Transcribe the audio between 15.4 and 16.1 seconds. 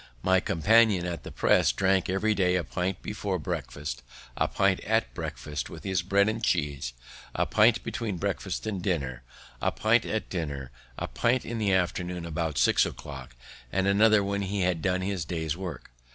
work.